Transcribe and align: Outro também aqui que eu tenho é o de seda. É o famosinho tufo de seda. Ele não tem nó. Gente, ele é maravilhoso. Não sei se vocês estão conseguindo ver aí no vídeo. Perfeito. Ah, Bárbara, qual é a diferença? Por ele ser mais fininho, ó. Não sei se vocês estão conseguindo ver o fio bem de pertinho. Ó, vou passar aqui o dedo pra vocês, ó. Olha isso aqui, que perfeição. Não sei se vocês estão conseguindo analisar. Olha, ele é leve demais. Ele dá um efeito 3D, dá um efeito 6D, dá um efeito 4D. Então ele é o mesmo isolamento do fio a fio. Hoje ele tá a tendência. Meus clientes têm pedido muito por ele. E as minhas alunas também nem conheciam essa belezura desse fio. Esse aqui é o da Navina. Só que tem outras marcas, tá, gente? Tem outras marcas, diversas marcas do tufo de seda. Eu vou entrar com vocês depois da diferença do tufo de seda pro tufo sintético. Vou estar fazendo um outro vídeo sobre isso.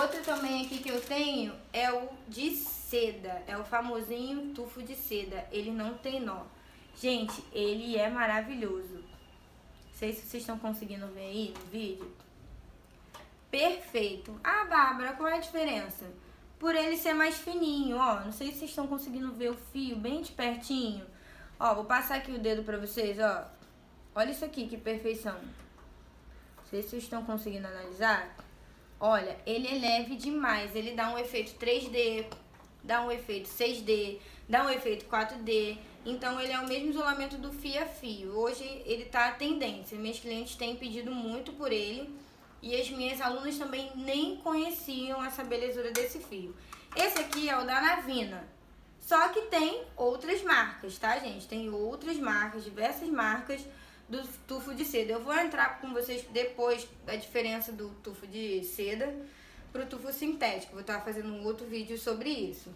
Outro 0.00 0.22
também 0.22 0.64
aqui 0.64 0.78
que 0.78 0.88
eu 0.88 0.98
tenho 0.98 1.54
é 1.74 1.92
o 1.92 2.08
de 2.26 2.56
seda. 2.56 3.42
É 3.46 3.58
o 3.58 3.64
famosinho 3.64 4.54
tufo 4.54 4.82
de 4.82 4.94
seda. 4.94 5.46
Ele 5.52 5.70
não 5.70 5.92
tem 5.92 6.20
nó. 6.20 6.44
Gente, 6.96 7.44
ele 7.52 7.98
é 7.98 8.08
maravilhoso. 8.08 8.94
Não 8.94 9.92
sei 9.92 10.14
se 10.14 10.22
vocês 10.22 10.42
estão 10.42 10.58
conseguindo 10.58 11.06
ver 11.08 11.20
aí 11.20 11.54
no 11.54 11.66
vídeo. 11.66 12.10
Perfeito. 13.50 14.40
Ah, 14.42 14.64
Bárbara, 14.64 15.12
qual 15.12 15.28
é 15.28 15.36
a 15.36 15.40
diferença? 15.40 16.06
Por 16.58 16.74
ele 16.74 16.96
ser 16.96 17.12
mais 17.12 17.36
fininho, 17.36 17.98
ó. 17.98 18.20
Não 18.20 18.32
sei 18.32 18.52
se 18.52 18.60
vocês 18.60 18.70
estão 18.70 18.86
conseguindo 18.86 19.30
ver 19.32 19.50
o 19.50 19.56
fio 19.70 19.96
bem 19.96 20.22
de 20.22 20.32
pertinho. 20.32 21.06
Ó, 21.58 21.74
vou 21.74 21.84
passar 21.84 22.16
aqui 22.16 22.32
o 22.32 22.38
dedo 22.38 22.62
pra 22.64 22.78
vocês, 22.78 23.18
ó. 23.18 23.46
Olha 24.14 24.30
isso 24.30 24.46
aqui, 24.46 24.66
que 24.66 24.78
perfeição. 24.78 25.36
Não 25.36 26.64
sei 26.70 26.82
se 26.82 26.88
vocês 26.88 27.02
estão 27.02 27.22
conseguindo 27.22 27.66
analisar. 27.66 28.34
Olha, 29.00 29.34
ele 29.46 29.66
é 29.66 29.78
leve 29.78 30.14
demais. 30.14 30.76
Ele 30.76 30.92
dá 30.92 31.10
um 31.10 31.18
efeito 31.18 31.58
3D, 31.58 32.26
dá 32.84 33.02
um 33.02 33.10
efeito 33.10 33.48
6D, 33.48 34.18
dá 34.46 34.66
um 34.66 34.68
efeito 34.70 35.06
4D. 35.06 35.78
Então 36.04 36.38
ele 36.38 36.52
é 36.52 36.58
o 36.60 36.68
mesmo 36.68 36.90
isolamento 36.90 37.38
do 37.38 37.50
fio 37.50 37.82
a 37.82 37.86
fio. 37.86 38.36
Hoje 38.36 38.62
ele 38.84 39.06
tá 39.06 39.28
a 39.28 39.32
tendência. 39.32 39.98
Meus 39.98 40.20
clientes 40.20 40.54
têm 40.54 40.76
pedido 40.76 41.10
muito 41.10 41.52
por 41.52 41.72
ele. 41.72 42.14
E 42.62 42.78
as 42.78 42.90
minhas 42.90 43.22
alunas 43.22 43.56
também 43.56 43.90
nem 43.94 44.36
conheciam 44.36 45.24
essa 45.24 45.42
belezura 45.42 45.90
desse 45.92 46.18
fio. 46.18 46.54
Esse 46.94 47.20
aqui 47.20 47.48
é 47.48 47.56
o 47.56 47.64
da 47.64 47.80
Navina. 47.80 48.46
Só 49.00 49.28
que 49.28 49.40
tem 49.42 49.82
outras 49.96 50.42
marcas, 50.42 50.98
tá, 50.98 51.18
gente? 51.18 51.48
Tem 51.48 51.70
outras 51.70 52.18
marcas, 52.18 52.64
diversas 52.64 53.08
marcas 53.08 53.62
do 54.10 54.20
tufo 54.46 54.74
de 54.74 54.84
seda. 54.84 55.12
Eu 55.12 55.22
vou 55.22 55.34
entrar 55.34 55.80
com 55.80 55.92
vocês 55.92 56.26
depois 56.32 56.86
da 57.06 57.14
diferença 57.14 57.70
do 57.70 57.88
tufo 58.02 58.26
de 58.26 58.64
seda 58.64 59.14
pro 59.72 59.86
tufo 59.86 60.12
sintético. 60.12 60.72
Vou 60.72 60.80
estar 60.80 61.00
fazendo 61.00 61.32
um 61.32 61.44
outro 61.44 61.64
vídeo 61.66 61.96
sobre 61.96 62.28
isso. 62.28 62.68